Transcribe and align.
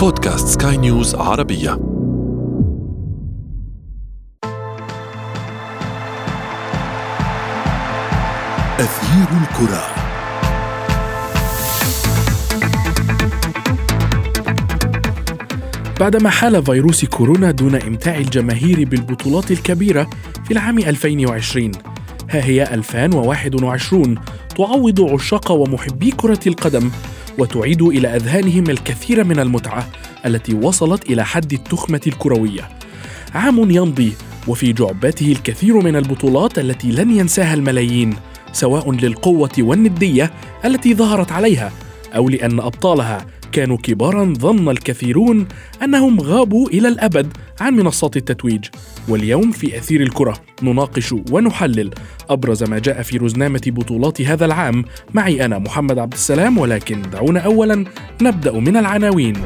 بودكاست 0.00 0.62
سكاي 0.62 0.76
نيوز 0.76 1.14
عربية. 1.14 1.72
أثير 8.78 9.28
الكرة. 9.42 9.84
بعدما 16.00 16.30
حال 16.30 16.64
فيروس 16.64 17.04
كورونا 17.04 17.50
دون 17.50 17.74
إمتاع 17.74 18.16
الجماهير 18.16 18.84
بالبطولات 18.84 19.50
الكبيرة 19.50 20.10
في 20.44 20.50
العام 20.50 20.78
2020 20.78 21.72
ها 22.30 22.44
هي 22.44 22.74
2021 22.74 24.18
تعوض 24.56 25.00
عشاق 25.00 25.52
ومحبي 25.52 26.10
كرة 26.10 26.40
القدم 26.46 26.90
وتعيد 27.40 27.82
إلى 27.82 28.16
أذهانهم 28.16 28.70
الكثير 28.70 29.24
من 29.24 29.38
المتعة 29.38 29.88
التي 30.26 30.54
وصلت 30.54 31.10
إلى 31.10 31.24
حد 31.24 31.52
التخمة 31.52 32.00
الكروية. 32.06 32.68
عام 33.34 33.70
يمضي 33.70 34.12
وفي 34.48 34.72
جعبته 34.72 35.32
الكثير 35.32 35.80
من 35.80 35.96
البطولات 35.96 36.58
التي 36.58 36.92
لن 36.92 37.10
ينساها 37.10 37.54
الملايين 37.54 38.16
سواء 38.52 38.92
للقوة 38.92 39.50
والندية 39.58 40.30
التي 40.64 40.94
ظهرت 40.94 41.32
عليها 41.32 41.72
أو 42.16 42.28
لأن 42.28 42.60
أبطالها 42.60 43.26
كانوا 43.52 43.76
كبارا 43.76 44.34
ظن 44.38 44.68
الكثيرون 44.68 45.46
أنهم 45.82 46.20
غابوا 46.20 46.68
إلى 46.68 46.88
الأبد 46.88 47.32
عن 47.60 47.74
منصات 47.74 48.16
التتويج. 48.16 48.64
واليوم 49.08 49.50
في 49.50 49.78
أثير 49.78 50.02
الكرة 50.02 50.36
نناقش 50.62 51.14
ونحلل 51.30 51.90
أبرز 52.30 52.62
ما 52.62 52.78
جاء 52.78 53.02
في 53.02 53.16
رزنامه 53.16 53.62
بطولات 53.66 54.22
هذا 54.22 54.44
العام. 54.44 54.84
معي 55.14 55.44
أنا 55.44 55.58
محمد 55.58 55.98
عبد 55.98 56.12
السلام 56.12 56.58
ولكن 56.58 57.02
دعونا 57.12 57.40
اولا 57.40 57.84
نبدأ 58.22 58.52
من 58.52 58.76
العناوين. 58.76 59.36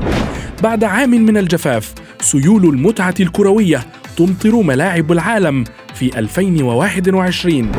بعد 0.63 0.85
عام 0.85 1.11
من 1.11 1.37
الجفاف 1.37 1.95
سيول 2.21 2.65
المتعة 2.65 3.15
الكروية 3.21 3.87
تمطر 4.17 4.63
ملاعب 4.63 5.13
العالم 5.13 5.65
في 5.95 6.19
2021 6.19 7.73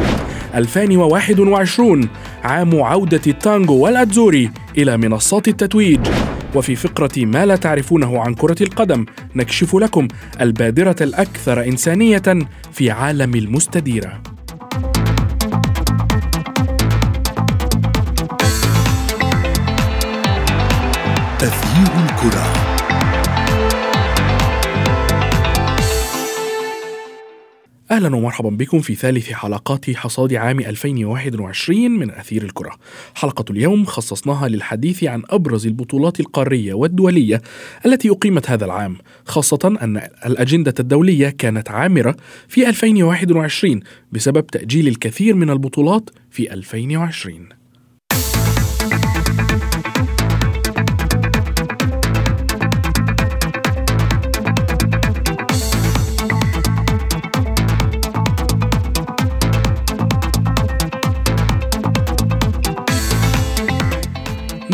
2021 0.56 2.10
عام 2.44 2.82
عودة 2.82 3.22
التانجو 3.28 3.74
والأتزوري 3.74 4.52
إلى 4.78 4.98
منصات 4.98 5.48
التتويج. 5.48 6.00
وفي 6.56 6.76
فقرة 6.76 7.12
ما 7.18 7.46
لا 7.46 7.56
تعرفونه 7.56 8.22
عن 8.22 8.34
كرة 8.34 8.64
القدم 8.64 9.06
نكشف 9.36 9.76
لكم 9.76 10.08
البادرة 10.42 10.96
الأكثر 11.02 11.64
إنسانية 11.64 12.24
في 12.72 12.92
عالم 12.92 13.36
المستديرة. 13.36 14.22
تغيير 21.40 21.92
الكرة. 22.06 22.75
أهلا 27.92 28.16
ومرحبا 28.16 28.50
بكم 28.50 28.80
في 28.80 28.96
ثالث 28.96 29.32
حلقات 29.32 29.92
حصاد 29.92 30.34
عام 30.34 30.60
2021 30.60 31.92
من 31.92 32.12
أثير 32.12 32.44
الكرة. 32.44 32.72
حلقة 33.16 33.46
اليوم 33.50 33.86
خصصناها 33.86 34.48
للحديث 34.48 35.04
عن 35.04 35.24
أبرز 35.30 35.68
البطولات 35.68 36.20
القارية 36.20 36.74
والدولية 36.74 37.42
التي 37.86 38.10
أقيمت 38.10 38.50
هذا 38.50 38.66
العام، 38.66 38.98
خاصة 39.26 39.78
أن 39.82 40.02
الأجندة 40.26 40.74
الدولية 40.80 41.30
كانت 41.30 41.72
عامرة 41.72 42.16
في 42.48 42.70
2021 42.70 43.80
بسبب 44.12 44.48
تأجيل 44.48 44.88
الكثير 44.88 45.36
من 45.36 45.50
البطولات 45.50 46.10
في 46.32 46.54
2020. 46.54 47.65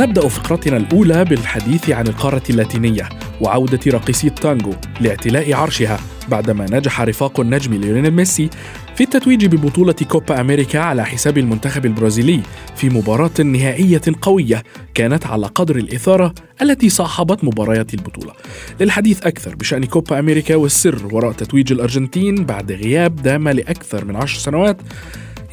نبدأ 0.01 0.27
فقرتنا 0.27 0.77
الأولى 0.77 1.25
بالحديث 1.25 1.89
عن 1.89 2.07
القارة 2.07 2.43
اللاتينية 2.49 3.09
وعودة 3.41 3.79
راقصي 3.87 4.27
التانجو 4.27 4.73
لاعتلاء 5.01 5.53
عرشها 5.53 5.99
بعدما 6.29 6.65
نجح 6.71 7.01
رفاق 7.01 7.39
النجم 7.39 7.73
ليونيل 7.73 8.11
ميسي 8.11 8.49
في 8.95 9.03
التتويج 9.03 9.45
ببطولة 9.45 9.93
كوبا 9.93 10.41
أمريكا 10.41 10.79
على 10.79 11.05
حساب 11.05 11.37
المنتخب 11.37 11.85
البرازيلي 11.85 12.41
في 12.75 12.89
مباراة 12.89 13.41
نهائية 13.43 14.01
قوية 14.21 14.63
كانت 14.93 15.27
على 15.27 15.47
قدر 15.47 15.75
الإثارة 15.75 16.33
التي 16.61 16.89
صاحبت 16.89 17.43
مباريات 17.43 17.93
البطولة. 17.93 18.33
للحديث 18.79 19.23
أكثر 19.23 19.55
بشأن 19.55 19.85
كوبا 19.85 20.19
أمريكا 20.19 20.55
والسر 20.55 21.15
وراء 21.15 21.31
تتويج 21.31 21.71
الأرجنتين 21.71 22.35
بعد 22.35 22.71
غياب 22.71 23.15
دام 23.15 23.49
لأكثر 23.49 24.05
من 24.05 24.15
عشر 24.15 24.39
سنوات 24.39 24.77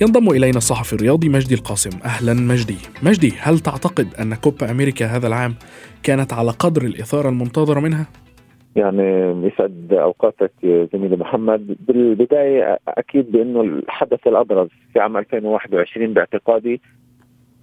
ينضم 0.01 0.31
إلينا 0.31 0.57
الصحفي 0.57 0.93
الرياضي 0.93 1.29
مجدي 1.29 1.55
القاسم. 1.55 1.99
أهلا 2.05 2.35
مجدي. 2.35 2.79
مجدي 3.03 3.33
هل 3.41 3.59
تعتقد 3.59 4.15
أن 4.21 4.35
كوبا 4.35 4.71
أمريكا 4.71 5.07
هذا 5.07 5.27
العام 5.27 5.55
كانت 6.03 6.33
على 6.33 6.51
قدر 6.51 6.83
الإثارة 6.83 7.29
المنتظرة 7.29 7.81
منها؟ 7.81 8.07
يعني 8.77 9.03
يسعد 9.47 9.93
أوقاتك 9.93 10.53
زميلي 10.93 11.17
محمد. 11.17 11.77
بالبداية 11.89 12.79
أكيد 12.89 13.33
بانه 13.33 13.61
الحدث 13.61 14.27
الأبرز 14.27 14.69
في 14.93 15.01
عام 15.01 15.17
2021 15.17 16.15
باعتقادي 16.15 16.81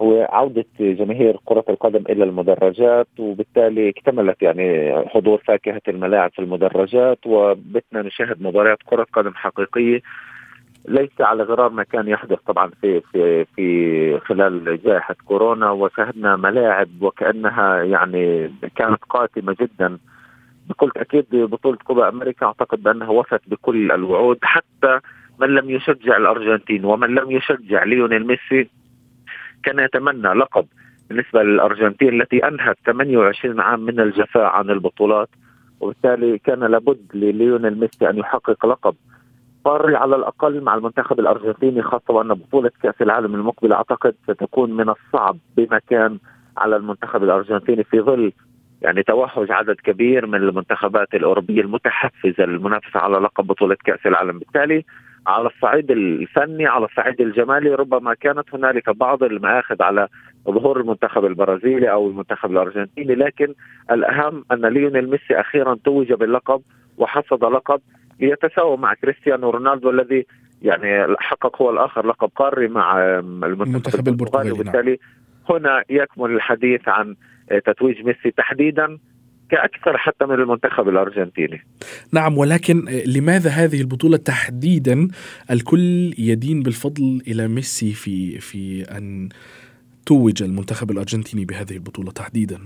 هو 0.02 0.28
عودة 0.32 0.64
جماهير 0.80 1.36
كرة 1.44 1.64
القدم 1.68 2.04
إلى 2.10 2.24
المدرجات 2.24 3.08
وبالتالي 3.18 3.88
اكتملت 3.88 4.42
يعني 4.42 4.92
حضور 5.08 5.42
فاكهة 5.46 5.82
الملاعب 5.88 6.30
في 6.32 6.38
المدرجات 6.38 7.18
وبتنا 7.26 8.02
نشاهد 8.02 8.42
مباريات 8.42 8.78
كرة 8.86 9.06
قدم 9.12 9.34
حقيقية 9.34 10.00
ليس 10.88 11.20
على 11.20 11.42
غرار 11.42 11.70
ما 11.70 11.82
كان 11.82 12.08
يحدث 12.08 12.38
طبعا 12.46 12.70
في 12.80 13.00
في 13.00 13.44
في 13.44 14.20
خلال 14.20 14.82
جائحة 14.82 15.16
كورونا 15.24 15.70
وشاهدنا 15.70 16.36
ملاعب 16.36 16.88
وكأنها 17.02 17.82
يعني 17.82 18.52
كانت 18.76 19.04
قاتمة 19.08 19.56
جدا. 19.60 19.98
بكل 20.68 20.90
تاكيد 20.90 21.26
بطولة 21.32 21.76
كوبا 21.84 22.08
أمريكا 22.08 22.46
أعتقد 22.46 22.82
بأنها 22.82 23.08
وفت 23.08 23.40
بكل 23.46 23.92
الوعود 23.92 24.38
حتى 24.42 25.00
من 25.40 25.48
لم 25.48 25.70
يشجع 25.70 26.16
الأرجنتين 26.16 26.84
ومن 26.84 27.14
لم 27.14 27.30
يشجع 27.30 27.84
ليونيل 27.84 28.26
ميسي 28.26 28.70
كان 29.62 29.78
يتمنى 29.78 30.28
لقب 30.28 30.66
بالنسبة 31.08 31.42
للأرجنتين 31.42 32.20
التي 32.20 32.48
أنهت 32.48 32.76
28 32.86 33.60
عام 33.60 33.80
من 33.80 34.00
الجفاء 34.00 34.44
عن 34.44 34.70
البطولات 34.70 35.28
وبالتالي 35.80 36.38
كان 36.38 36.60
لابد 36.60 37.00
لليونيل 37.14 37.80
ميسي 37.80 38.10
أن 38.10 38.18
يحقق 38.18 38.66
لقب. 38.66 38.94
قاري 39.66 39.96
على 39.96 40.16
الأقل 40.16 40.60
مع 40.60 40.74
المنتخب 40.74 41.20
الأرجنتيني 41.20 41.82
خاصة 41.82 42.14
وأن 42.14 42.28
بطولة 42.28 42.70
كأس 42.82 42.94
العالم 43.00 43.34
المقبله 43.34 43.76
أعتقد 43.76 44.14
ستكون 44.24 44.72
من 44.72 44.88
الصعب 44.88 45.36
بمكان 45.56 46.18
على 46.56 46.76
المنتخب 46.76 47.22
الأرجنتيني 47.22 47.84
في 47.84 48.00
ظل 48.00 48.32
يعني 48.82 49.02
توحش 49.02 49.50
عدد 49.50 49.74
كبير 49.74 50.26
من 50.26 50.34
المنتخبات 50.34 51.14
الأوروبية 51.14 51.60
المتحفزة 51.60 52.44
للمنافسة 52.44 53.00
على 53.00 53.18
لقب 53.18 53.46
بطولة 53.46 53.76
كأس 53.84 54.06
العالم، 54.06 54.38
بالتالي 54.38 54.84
على 55.26 55.46
الصعيد 55.48 55.90
الفني 55.90 56.66
على 56.66 56.84
الصعيد 56.84 57.20
الجمالي 57.20 57.74
ربما 57.74 58.14
كانت 58.14 58.54
هنالك 58.54 58.90
بعض 58.90 59.22
المآخذ 59.22 59.82
على 59.82 60.08
ظهور 60.50 60.80
المنتخب 60.80 61.24
البرازيلي 61.24 61.92
أو 61.92 62.08
المنتخب 62.08 62.50
الأرجنتيني 62.50 63.14
لكن 63.14 63.54
الأهم 63.90 64.44
أن 64.52 64.66
ليونيل 64.66 65.10
ميسي 65.10 65.40
أخيرا 65.40 65.76
توج 65.84 66.12
باللقب 66.12 66.62
وحصد 66.98 67.44
لقب 67.44 67.80
ليتساوى 68.20 68.76
مع 68.76 68.94
كريستيانو 68.94 69.50
رونالدو 69.50 69.90
الذي 69.90 70.26
يعني 70.62 71.16
حقق 71.18 71.62
هو 71.62 71.70
الآخر 71.70 72.06
لقب 72.06 72.30
قاري 72.36 72.68
مع 72.68 72.98
المنتخب 73.18 74.08
البرتغالي 74.08 74.48
نعم. 74.48 74.60
وبالتالي 74.60 74.98
هنا 75.50 75.84
يكمن 75.90 76.34
الحديث 76.34 76.88
عن 76.88 77.16
تتويج 77.66 78.02
ميسي 78.02 78.30
تحديدا 78.30 78.98
كأكثر 79.50 79.98
حتى 79.98 80.26
من 80.26 80.34
المنتخب 80.34 80.88
الأرجنتيني 80.88 81.62
نعم 82.12 82.38
ولكن 82.38 82.84
لماذا 83.06 83.50
هذه 83.50 83.80
البطولة 83.80 84.16
تحديدا 84.16 85.08
الكل 85.50 86.14
يدين 86.18 86.62
بالفضل 86.62 87.22
إلى 87.28 87.48
ميسي 87.48 87.92
في 87.92 88.38
في 88.38 88.82
أن 88.82 89.28
توج 90.06 90.42
المنتخب 90.42 90.90
الأرجنتيني 90.90 91.44
بهذه 91.44 91.72
البطولة 91.72 92.10
تحديدا 92.10 92.58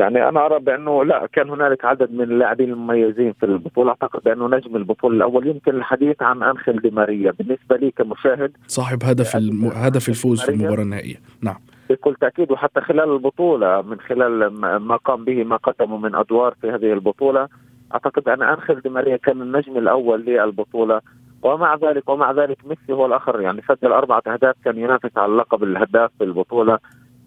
يعني 0.00 0.28
أنا 0.28 0.46
أرى 0.46 0.58
بأنه 0.58 1.04
لا 1.04 1.26
كان 1.32 1.50
هنالك 1.50 1.84
عدد 1.84 2.12
من 2.12 2.20
اللاعبين 2.20 2.70
المميزين 2.70 3.32
في 3.32 3.46
البطولة. 3.46 3.90
أعتقد 3.90 4.22
بأنه 4.24 4.48
نجم 4.48 4.76
البطولة 4.76 5.16
الأول. 5.16 5.46
يمكن 5.46 5.74
الحديث 5.74 6.22
عن 6.22 6.42
أنخيل 6.42 6.80
دي 6.82 6.90
ماريا. 6.90 7.30
بالنسبة 7.38 7.76
لي 7.76 7.90
كمشاهد 7.90 8.52
صاحب 8.66 8.98
هدف 9.04 9.36
الم... 9.36 9.64
هدف 9.64 10.08
الفوز 10.08 10.42
في 10.42 10.48
المباراة 10.48 10.82
النهائية. 10.82 11.16
نعم. 11.42 11.56
بكل 11.90 12.14
تأكيد 12.20 12.52
وحتى 12.52 12.80
خلال 12.80 13.12
البطولة 13.12 13.82
من 13.82 14.00
خلال 14.00 14.46
ما 14.80 14.96
قام 14.96 15.24
به 15.24 15.44
ما 15.44 15.56
قدمه 15.56 15.96
من 15.96 16.14
أدوار 16.14 16.54
في 16.60 16.70
هذه 16.70 16.92
البطولة 16.92 17.48
أعتقد 17.94 18.28
أن 18.28 18.42
أنخيل 18.42 18.80
دي 18.80 18.88
ماريا 18.88 19.16
كان 19.16 19.42
النجم 19.42 19.78
الأول 19.78 20.24
للبطولة. 20.24 21.00
ومع 21.42 21.74
ذلك 21.74 22.08
ومع 22.08 22.32
ذلك 22.32 22.58
ميسي 22.66 22.92
هو 22.92 23.06
الآخر. 23.06 23.40
يعني 23.40 23.62
سجل 23.68 23.92
أربعة 23.92 24.22
أهداف 24.26 24.54
كان 24.64 24.78
ينافس 24.78 25.16
على 25.16 25.32
لقب 25.32 25.62
الهداف 25.62 26.10
في 26.18 26.24
البطولة. 26.24 26.78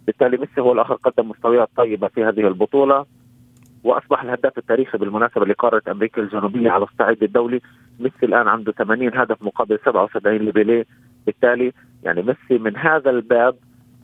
بالتالي 0.07 0.37
ميسي 0.37 0.61
هو 0.61 0.71
الآخر 0.71 0.93
قدم 0.93 1.29
مستويات 1.29 1.69
طيبة 1.77 2.07
في 2.07 2.23
هذه 2.23 2.47
البطولة 2.47 3.05
وأصبح 3.83 4.23
الهداف 4.23 4.57
التاريخي 4.57 4.97
بالمناسبة 4.97 5.45
لقارة 5.45 5.81
أمريكا 5.91 6.21
الجنوبية 6.21 6.69
على 6.71 6.83
الصعيد 6.83 7.23
الدولي. 7.23 7.61
ميسي 7.99 8.25
الآن 8.25 8.47
عنده 8.47 8.71
80 8.71 9.17
هدف 9.17 9.43
مقابل 9.43 9.79
77 9.85 10.37
لبيليه. 10.37 10.85
بالتالي 11.25 11.73
يعني 12.03 12.21
ميسي 12.21 12.63
من 12.63 12.77
هذا 12.77 13.09
الباب 13.09 13.55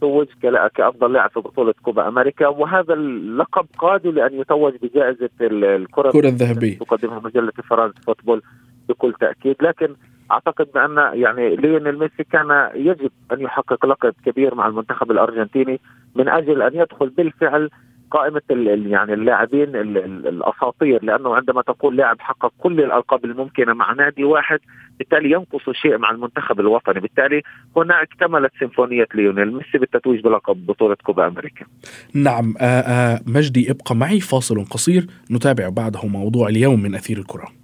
توج 0.01 0.27
كأفضل 0.75 1.13
لاعب 1.13 1.29
في 1.29 1.39
بطولة 1.39 1.73
كوبا 1.83 2.07
أمريكا 2.07 2.47
وهذا 2.47 2.93
اللقب 2.93 3.65
قادر 3.77 4.11
لأن 4.11 4.33
يتوج 4.33 4.73
بجائزة 4.81 5.29
الكرة 5.41 6.27
الذهبية. 6.27 6.77
تقدمها 6.77 7.19
مجلة 7.19 7.51
فرانس 7.51 8.01
فوتبول. 8.01 8.41
بكل 8.89 9.13
تأكيد. 9.19 9.55
لكن 9.61 9.95
أعتقد 10.31 10.67
بأن 10.73 11.19
يعني 11.21 11.55
ليونيل 11.55 11.99
ميسي 11.99 12.23
كان 12.31 12.69
يجب 12.75 13.11
أن 13.31 13.41
يحقق 13.41 13.85
لقب 13.85 14.13
كبير 14.25 14.55
مع 14.55 14.67
المنتخب 14.67 15.11
الأرجنتيني 15.11 15.79
من 16.15 16.29
أجل 16.29 16.61
أن 16.61 16.71
يدخل 16.73 17.09
بالفعل 17.09 17.69
قائمة 18.11 18.41
يعني 18.89 19.13
اللاعبين 19.13 19.75
الأساطير 19.75 21.03
لأنه 21.03 21.35
عندما 21.35 21.61
تقول 21.61 21.97
لاعب 21.97 22.19
حقق 22.19 22.53
كل 22.59 22.79
الألقاب 22.79 23.25
الممكنة 23.25 23.73
مع 23.73 23.93
نادي 23.93 24.23
واحد 24.23 24.59
بالتالي 24.99 25.31
ينقص 25.31 25.69
شيء 25.69 25.97
مع 25.97 26.11
المنتخب 26.11 26.59
الوطني. 26.59 26.99
بالتالي 26.99 27.41
هنا 27.77 28.01
اكتملت 28.01 28.51
سيمفونية 28.59 29.07
ليونيل 29.15 29.53
ميسي 29.53 29.77
بالتتويج 29.77 30.23
بلقب 30.23 30.65
بطولة 30.65 30.95
كوبا 31.03 31.27
أمريكا. 31.27 31.65
نعم 32.13 32.53
آآ 32.61 32.83
آآ 32.87 33.19
مجدي 33.27 33.71
ابقى 33.71 33.95
معي 33.95 34.19
فاصل 34.19 34.65
قصير. 34.65 35.07
نتابع 35.31 35.69
بعده 35.69 36.07
موضوع 36.07 36.47
اليوم 36.47 36.83
من 36.83 36.95
أثير 36.95 37.17
الكرة. 37.17 37.58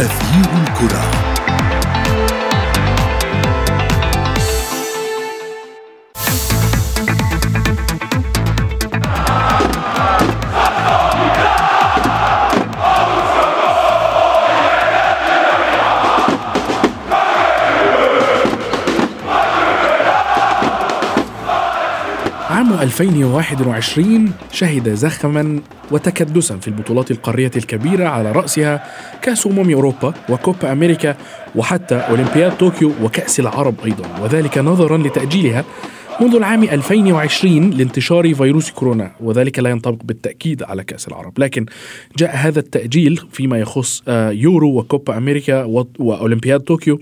أثير 0.00 0.44
الكرة. 0.62 1.00
عام 22.50 22.72
2021 22.72 24.32
شهد 24.52 24.94
زخما 24.94 25.60
وتكدسا 25.90 26.56
في 26.56 26.68
البطولات 26.68 27.10
القارية 27.10 27.50
الكبيرة 27.56 28.08
على 28.08 28.32
رأسها 28.32 28.84
كأس 29.22 29.46
أمم 29.46 29.70
أوروبا 29.70 30.14
وكوبا 30.28 30.72
أمريكا 30.72 31.16
وحتى 31.54 31.94
أولمبياد 31.94 32.56
طوكيو 32.56 32.92
وكأس 33.02 33.40
العرب 33.40 33.74
أيضا 33.84 34.22
وذلك 34.22 34.58
نظرا 34.58 34.98
لتأجيلها 34.98 35.64
منذ 36.20 36.34
العام 36.34 36.62
2020 36.62 37.70
لانتشار 37.70 38.34
فيروس 38.34 38.70
كورونا 38.70 39.12
وذلك 39.20 39.58
لا 39.58 39.70
ينطبق 39.70 40.04
بالتأكيد 40.04 40.62
على 40.62 40.84
كأس 40.84 41.08
العرب. 41.08 41.38
لكن 41.38 41.66
جاء 42.18 42.36
هذا 42.36 42.58
التأجيل 42.58 43.20
فيما 43.32 43.58
يخص 43.58 44.02
آه، 44.08 44.30
يورو 44.30 44.78
وكوبا 44.78 45.16
أمريكا 45.16 45.64
وأولمبياد 45.98 46.60
طوكيو 46.60 47.00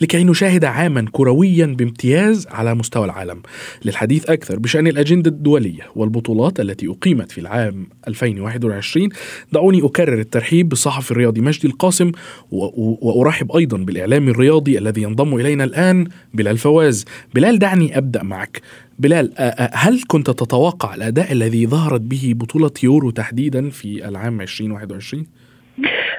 لكي 0.00 0.24
نشاهد 0.24 0.64
عاما 0.64 1.06
كرويا 1.12 1.66
بامتياز 1.66 2.46
على 2.50 2.74
مستوى 2.74 3.04
العالم. 3.04 3.42
للحديث 3.84 4.30
أكثر 4.30 4.58
بشأن 4.58 4.86
الأجندة 4.86 5.30
الدولية 5.30 5.82
والبطولات 5.96 6.60
التي 6.60 6.88
أقيمت 6.88 7.32
في 7.32 7.40
العام 7.40 7.86
2021 8.08 9.08
دعوني 9.52 9.84
أكرر 9.84 10.20
الترحيب 10.20 10.68
بالصحفي 10.68 11.10
الرياضي 11.10 11.40
مجدي 11.40 11.66
القاسم 11.66 12.12
وأرحب 12.50 13.52
أيضا 13.56 13.76
بالإعلامي 13.76 14.30
الرياضي 14.30 14.78
الذي 14.78 15.02
ينضم 15.02 15.34
إلينا 15.34 15.64
الآن 15.64 16.06
بلال 16.34 16.58
فواز. 16.58 17.04
بلال 17.34 17.58
دعني 17.58 17.98
أبدأ 17.98 18.22
معك. 18.22 18.60
بلال 18.98 19.32
هل 19.72 20.02
كنت 20.06 20.30
تتوقع 20.30 20.94
الأداء 20.94 21.32
الذي 21.32 21.66
ظهرت 21.66 22.00
به 22.00 22.32
بطولة 22.36 22.70
يورو 22.82 23.10
تحديدا 23.10 23.70
في 23.70 24.08
العام 24.08 24.40
2021؟ 24.40 25.43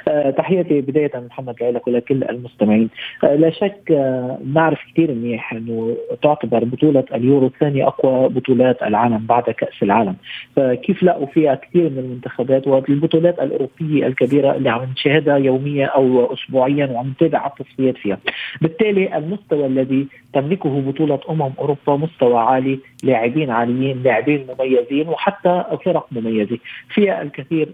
آه، 0.07 0.29
تحياتي 0.29 0.81
بداية 0.81 1.11
محمد 1.15 1.55
لك 1.63 1.87
ولكل 1.87 2.23
المستمعين. 2.23 2.89
آه، 3.23 3.35
لا 3.35 3.49
شك 3.49 3.91
آه، 3.91 4.37
نعرف 4.53 4.79
كثير 4.93 5.11
منيح 5.11 5.53
إنه 5.53 5.97
تعتبر 6.21 6.63
بطولة 6.63 7.03
اليورو 7.13 7.51
ثاني 7.59 7.83
أقوى 7.83 8.29
بطولات 8.29 8.83
العالم 8.83 9.25
بعد 9.25 9.43
كأس 9.43 9.83
العالم. 9.83 10.15
فكيف 10.55 11.03
لقوا 11.03 11.25
فيها 11.25 11.55
كثير 11.55 11.89
من 11.89 11.99
المنتخبات 11.99 12.67
والبطولات 12.67 13.39
الأوروبية 13.39 14.07
الكبيرة 14.07 14.55
اللي 14.55 14.69
عم 14.69 14.83
نشاهدها 14.91 15.37
يوميا 15.37 15.85
أو 15.85 16.33
اسبوعيا 16.33 16.85
وعم 16.85 17.09
نتابع 17.09 17.47
التصفيات 17.47 17.97
فيها. 17.97 18.17
بالتالي 18.61 19.17
المستوى 19.17 19.65
الذي 19.65 20.07
تملكه 20.33 20.81
بطولة 20.81 21.19
أمم 21.29 21.51
أوروبا 21.59 21.95
مستوى 21.95 22.37
عالي 22.37 22.79
لاعبين 23.03 23.49
عاليين 23.49 24.03
لاعبين 24.03 24.47
مميزين 24.59 25.09
وحتى 25.09 25.63
فرق 25.85 26.07
مميزة. 26.11 26.57
فيها 26.89 27.21
الكثير 27.21 27.69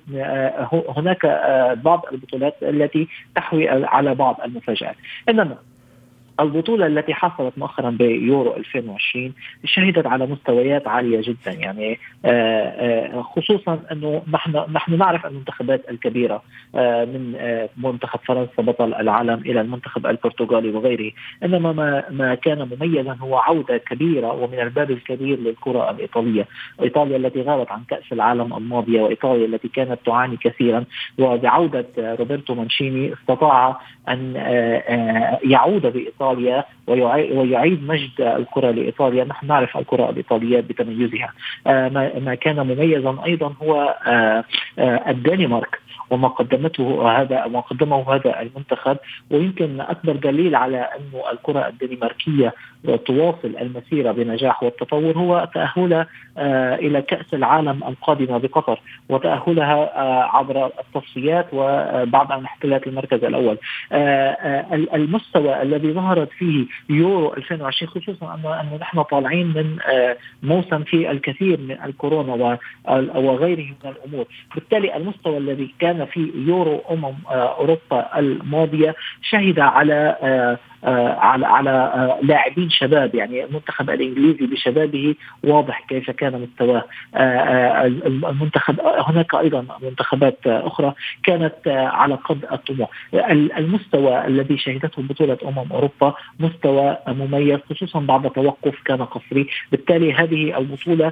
هناك 0.97 1.25
بعض 1.83 2.05
البطولات 2.11 2.55
التي 2.63 3.07
تحوي 3.35 3.69
على 3.69 4.15
بعض 4.15 4.41
المفاجآت. 4.45 4.95
إنما 5.29 5.57
البطولة 6.41 6.87
التي 6.87 7.13
حصلت 7.13 7.57
مؤخرا 7.57 7.89
بيورو 7.89 8.55
2020 8.55 9.33
شهدت 9.65 10.07
على 10.07 10.25
مستويات 10.25 10.87
عالية 10.87 11.21
جدا 11.21 11.51
يعني 11.51 11.99
آه، 12.25 12.29
آه، 12.29 13.21
خصوصا 13.21 13.79
إنه 13.91 14.21
نحن 14.33 14.63
نحن 14.73 14.97
نعرف 14.97 15.25
المنتخبات 15.25 15.89
الكبيرة 15.89 16.43
آه، 16.75 17.05
من 17.05 17.35
منتخب 17.77 18.19
فرنسا 18.25 18.61
بطل 18.61 18.93
العالم 18.93 19.41
إلى 19.45 19.61
المنتخب 19.61 20.05
البرتغالي 20.05 20.69
وغيره 20.69 21.11
إنما 21.43 21.71
ما 21.71 22.03
ما 22.09 22.35
كان 22.35 22.69
مميزا 22.71 23.17
هو 23.21 23.37
عودة 23.37 23.77
كبيرة 23.77 24.33
ومن 24.33 24.59
الباب 24.59 24.91
الكبير 24.91 25.39
للكرة 25.39 25.91
الإيطالية. 25.91 26.47
إيطاليا 26.81 27.17
التي 27.17 27.41
غابت 27.41 27.71
عن 27.71 27.83
كأس 27.87 28.13
العالم 28.13 28.53
الماضية 28.53 29.01
وإيطاليا 29.01 29.45
التي 29.45 29.67
كانت 29.67 29.99
تعاني 30.05 30.37
كثيرا 30.37 30.85
وبعودة 31.19 31.85
روبرتو 31.97 32.55
مانشيني 32.55 33.13
استطاع 33.13 33.79
أن 34.09 34.35
يعود 35.43 35.81
بايطاليا 35.81 36.30
ايطاليا 36.31 36.65
ويعيد 36.91 37.83
مجد 37.83 38.21
الكرة 38.21 38.71
لإيطاليا، 38.71 39.23
نحن 39.23 39.47
نعرف 39.47 39.77
الكرة 39.77 40.09
الإيطالية 40.09 40.59
بتميزها. 40.59 41.33
آه، 41.67 41.89
ما 42.19 42.35
كان 42.35 42.67
مميزا 42.67 43.17
أيضا 43.25 43.53
هو 43.63 43.95
آه، 44.07 44.43
آه، 44.79 45.09
الدنمارك 45.09 45.79
وما 46.09 46.27
قدمته 46.27 47.11
هذا 47.21 47.47
ما 47.47 47.59
قدمه 47.59 48.15
هذا 48.15 48.41
المنتخب 48.41 48.97
ويمكن 49.31 49.81
أكبر 49.81 50.15
دليل 50.15 50.55
على 50.55 50.77
انه 50.77 51.31
الكرة 51.31 51.67
الدنماركية 51.67 52.53
تواصل 53.05 53.55
المسيرة 53.61 54.11
بنجاح 54.11 54.63
والتطور 54.63 55.17
هو 55.17 55.49
تأهلها 55.53 56.07
إلى 56.75 57.01
كأس 57.01 57.33
العالم 57.33 57.83
القادمه 57.83 58.37
بقطر 58.37 58.79
وتأهلها 59.09 59.91
عبر 60.37 60.65
التصفيات 60.65 61.47
وبعد 61.53 62.31
ان 62.31 62.45
احتلت 62.45 62.87
المركز 62.87 63.23
الأول. 63.23 63.57
المستوى 64.93 65.61
الذي 65.61 65.93
ظهرت 65.93 66.29
فيه 66.31 66.65
يورو 66.89 67.33
2020 67.33 67.91
خصوصا 67.91 68.33
انه 68.33 68.77
نحن 68.81 69.01
طالعين 69.01 69.47
من 69.47 69.77
موسم 70.43 70.83
فيه 70.83 71.11
الكثير 71.11 71.59
من 71.59 71.71
الكورونا 71.71 72.59
وغيره 73.15 73.75
من 73.83 73.91
الأمور، 73.91 74.25
بالتالي 74.55 74.97
المستوى 74.97 75.37
الذي 75.37 75.73
كان 75.79 76.05
في 76.05 76.31
يورو 76.35 76.81
أمم 76.91 77.15
آه، 77.29 77.57
أوروبا 77.57 78.19
الماضية 78.19 78.95
شهد 79.21 79.59
على 79.59 80.17
آه، 80.21 80.41
آه، 80.41 80.59
على 80.83 81.47
على 81.47 82.17
لاعبين 82.23 82.69
شباب 82.69 83.15
يعني 83.15 83.45
المنتخب 83.45 83.89
الإنجليزي 83.89 84.45
بشبابه 84.45 85.15
واضح 85.43 85.85
كيف 85.89 86.11
كان 86.11 86.41
مستواه. 86.41 86.83
المنتخب 88.29 88.79
هناك 88.81 89.35
أيضا 89.35 89.65
منتخبات 89.83 90.37
أخرى 90.45 90.93
كانت 91.23 91.55
على 91.67 92.15
قد 92.15 92.45
الطموح. 92.51 92.89
المستوى 93.57 94.27
الذي 94.27 94.57
شهدته 94.57 95.01
بطولة 95.01 95.37
أمم 95.45 95.71
أوروبا 95.71 96.13
مستوى 96.39 96.97
مميز 97.07 97.59
خصوصا 97.69 97.99
بعد 97.99 98.29
توقف 98.29 98.75
كان 98.85 99.01
قصري. 99.03 99.47
بالتالي 99.71 100.13
هذه 100.13 100.57
البطولة 100.57 101.11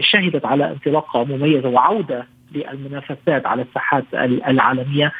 شهدت 0.00 0.46
على 0.46 0.70
انطلاقة 0.70 1.24
مميزة 1.24 1.68
وعودة 1.68 2.35
للمنافسات 2.54 3.46
على 3.46 3.62
الساحات 3.62 4.04
العالمية 4.48 5.12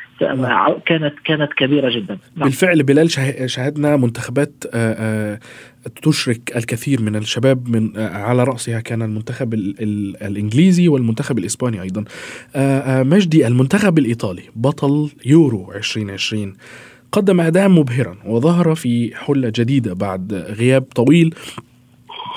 كانت 0.86 1.14
كانت 1.24 1.52
كبيرة 1.52 1.90
جدا. 1.90 2.18
نعم. 2.36 2.48
بالفعل 2.48 2.82
بلال 2.82 3.10
شاهدنا 3.50 3.96
منتخبات 3.96 4.64
آه، 4.74 4.94
آه، 5.34 5.40
تشرك 6.02 6.56
الكثير 6.56 7.02
من 7.02 7.16
الشباب 7.16 7.68
من 7.68 7.96
آه، 7.96 8.08
على 8.08 8.44
رأسها 8.44 8.80
كان 8.80 9.02
المنتخب 9.02 9.54
الإنجليزي 9.54 10.88
والمنتخب 10.88 11.38
الإسباني 11.38 11.82
أيضا. 11.82 12.04
مجدي 13.02 13.46
المنتخب 13.46 13.98
الإيطالي 13.98 14.42
بطل 14.56 15.10
يورو 15.26 15.72
2020 15.72 16.54
قدم 17.12 17.40
أداء 17.40 17.68
مبهرا 17.68 18.16
وظهر 18.24 18.74
في 18.74 19.12
حلة 19.14 19.52
جديدة 19.56 19.94
بعد 19.94 20.34
غياب 20.34 20.82
طويل. 20.82 21.34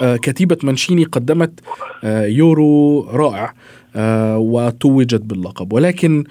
كتيبة 0.01 0.57
مانشيني 0.63 1.03
قدمت 1.03 1.59
يورو 2.03 3.01
رائع. 3.01 3.53
وتوجت 4.35 5.21
باللقب. 5.21 5.73
ولكن 5.73 6.23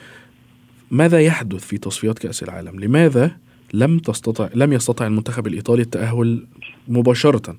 ماذا 0.91 1.21
يحدث 1.21 1.67
في 1.67 1.79
تصفيات 1.79 2.19
كأس 2.19 2.43
العالم؟ 2.43 2.81
لماذا 2.81 3.31
لم 3.75 3.99
تستطع 3.99 4.49
لم 4.55 4.73
يستطع 4.73 5.07
المنتخب 5.07 5.47
الإيطالي 5.47 5.83
التأهل 5.83 6.47
مباشرة؟ 6.89 7.57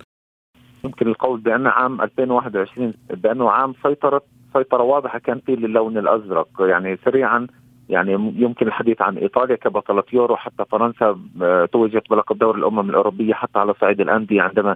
يمكن 0.84 1.08
القول 1.08 1.40
بأن 1.40 1.68
عام 1.68 2.02
2021 2.02 2.94
بأنه 3.10 3.50
عام 3.50 3.74
سيطره 3.84 4.22
سيطرة 4.54 4.84
واضحة 4.84 5.20
كان 5.20 5.40
فيه 5.46 5.56
للون 5.56 5.98
الأزرق. 5.98 6.48
يعني 6.60 6.98
سريعا 7.06 7.48
يعني 7.90 8.12
يمكن 8.36 8.68
الحديث 8.68 9.02
عن 9.02 9.18
إيطاليا 9.18 9.56
كبطلة 9.56 10.04
يورو 10.14 10.36
حتى 10.36 10.66
فرنسا 10.72 11.20
آه، 11.42 11.66
توجت 11.66 12.10
بلقب 12.10 12.38
دوري 12.38 12.60
الأمم 12.60 12.90
الأوروبية 12.90 13.34
حتى 13.34 13.60
على 13.60 13.74
صعيد 13.82 14.02
الأندية 14.02 14.42
عندما 14.42 14.76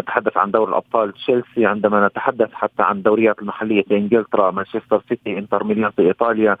نتحدث 0.00 0.36
عن 0.36 0.50
دور 0.50 0.68
الأبطال 0.68 1.12
تشيلسي 1.12 1.66
عندما 1.66 2.06
نتحدث 2.06 2.52
حتى 2.52 2.82
عن 2.82 3.02
دوريات 3.02 3.38
المحلية 3.38 3.82
في 3.82 3.96
إنجلترا 3.96 4.50
مانشستر 4.50 5.02
سيتي 5.08 5.38
إنتر 5.38 5.64
ميلان 5.64 5.90
في 5.90 6.02
إيطاليا 6.02 6.56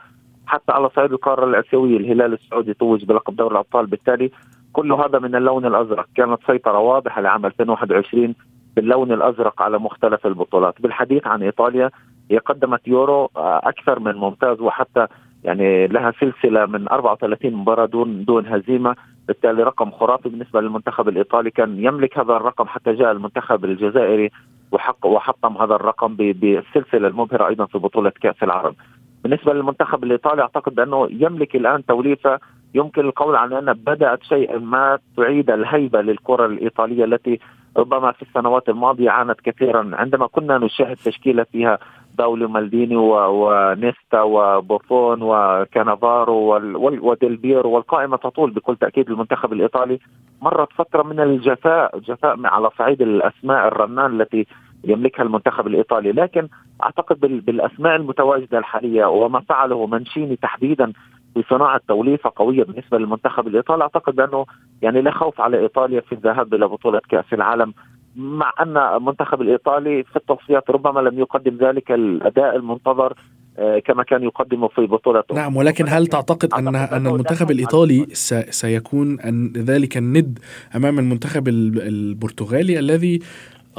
حتى 0.46 0.72
على 0.72 0.90
صعيد 0.96 1.12
القارة 1.12 1.44
الآسيوية 1.44 1.96
الهلال 1.96 2.32
السعودي 2.32 2.74
توج 2.74 3.04
بلقب 3.04 3.36
دوري 3.36 3.52
الأبطال. 3.52 3.86
بالتالي 3.86 4.30
كل 4.72 4.92
هذا 4.92 5.18
من 5.18 5.34
اللون 5.34 5.66
الأزرق. 5.66 6.06
كانت 6.16 6.38
سيطرة 6.46 6.78
واضحة 6.78 7.20
لعام 7.20 7.46
2021 7.46 8.34
باللون 8.76 9.12
الأزرق 9.12 9.62
على 9.62 9.78
مختلف 9.78 10.26
البطولات. 10.26 10.82
بالحديث 10.82 11.26
عن 11.26 11.42
إيطاليا 11.42 11.90
هي 12.30 12.38
قدمت 12.38 12.88
يورو 12.88 13.30
آه، 13.36 13.60
أكثر 13.64 13.98
من 13.98 14.14
ممتاز 14.14 14.60
وحتى 14.60 15.06
يعني 15.44 15.86
لها 15.86 16.12
سلسلة 16.20 16.66
من 16.66 16.88
34 16.88 17.54
مباراة 17.54 17.86
دون 17.86 18.24
دون 18.24 18.46
هزيمة. 18.46 18.96
بالتالي 19.30 19.62
رقم 19.62 19.90
خرافي 19.90 20.28
بالنسبة 20.28 20.60
للمنتخب 20.60 21.08
الإيطالي. 21.08 21.50
كان 21.50 21.84
يملك 21.84 22.18
هذا 22.18 22.36
الرقم 22.36 22.66
حتى 22.66 22.92
جاء 22.92 23.12
المنتخب 23.12 23.64
الجزائري 23.64 24.30
وحق 24.72 25.06
وحطم 25.06 25.56
هذا 25.56 25.74
الرقم 25.74 26.16
بالسلسله 26.16 27.08
المبهرة 27.08 27.48
أيضا 27.48 27.66
في 27.66 27.78
بطولة 27.78 28.10
كأس 28.10 28.42
العرب. 28.42 28.74
بالنسبة 29.22 29.52
للمنتخب 29.52 30.04
الإيطالي 30.04 30.42
أعتقد 30.42 30.74
بأنه 30.74 31.08
يملك 31.10 31.56
الآن 31.56 31.86
توليفة. 31.86 32.38
يمكن 32.74 33.04
القول 33.04 33.36
عن 33.36 33.52
انها 33.52 33.74
بدأت 33.74 34.22
شيئا 34.22 34.58
ما 34.58 34.98
تعيد 35.16 35.50
الهيبة 35.50 36.00
للكرة 36.00 36.46
الإيطالية 36.46 37.04
التي 37.04 37.40
ربما 37.76 38.12
في 38.12 38.22
السنوات 38.22 38.68
الماضية 38.68 39.10
عانت 39.10 39.40
كثيرا. 39.40 39.90
عندما 39.92 40.26
كنا 40.26 40.58
نشاهد 40.58 40.96
تشكيلة 40.96 41.42
فيها 41.52 41.78
باولو 42.18 42.48
مالديني 42.48 42.96
ونيستا 42.96 44.22
وبوفون 44.22 45.22
وكانافارو 45.22 46.56
وديل 46.76 47.66
والقائمه 47.66 48.16
تطول 48.16 48.50
بكل 48.50 48.76
تأكيد 48.76 49.10
المنتخب 49.10 49.52
الإيطالي. 49.52 49.98
مرت 50.42 50.72
فترة 50.72 51.02
من 51.02 51.20
الجفاء 51.20 51.98
جفاء 51.98 52.46
على 52.46 52.70
صعيد 52.78 53.02
الأسماء 53.02 53.68
الرنان 53.68 54.20
التي 54.20 54.46
يملكها 54.84 55.22
المنتخب 55.22 55.66
الإيطالي. 55.66 56.12
لكن 56.12 56.48
أعتقد 56.82 57.20
بالأسماء 57.20 57.96
المتواجدة 57.96 58.58
الحالية 58.58 59.04
وما 59.04 59.40
فعله 59.40 59.86
منشيني 59.86 60.36
تحديدا 60.36 60.92
في 61.34 61.44
صناعة 61.50 61.80
توليفة 61.88 62.32
قوية 62.36 62.64
بالنسبة 62.64 62.98
للمنتخب 62.98 63.46
الإيطالي 63.46 63.82
أعتقد 63.82 64.16
بأنه 64.16 64.46
يعني 64.82 65.02
لا 65.02 65.10
خوف 65.10 65.40
على 65.40 65.58
إيطاليا 65.58 66.00
في 66.00 66.12
الذهاب 66.12 66.54
إلى 66.54 66.68
بطولة 66.68 67.00
كأس 67.08 67.32
العالم 67.32 67.74
مع 68.16 68.52
أن 68.60 68.76
المنتخب 68.76 69.40
الإيطالي 69.40 70.02
في 70.02 70.16
التصفيات 70.16 70.70
ربما 70.70 71.00
لم 71.00 71.18
يقدم 71.18 71.56
ذلك 71.56 71.92
الأداء 71.92 72.56
المنتظر 72.56 73.14
آه، 73.58 73.78
كما 73.78 74.02
كان 74.02 74.22
يقدمه 74.22 74.68
في 74.68 74.86
بطولة 74.86 75.24
نعم 75.34 75.56
ولكن 75.56 75.84
هل 75.88 76.06
تعتقد 76.06 76.54
أن 76.54 76.76
أن 76.76 77.06
المنتخب 77.06 77.50
الإيطالي 77.50 78.06
سيكون 78.50 79.20
أن 79.20 79.52
ذلك 79.56 79.96
الند 79.96 80.38
أمام 80.76 80.98
المنتخب 80.98 81.48
البرتغالي 81.48 82.78
الذي 82.78 83.20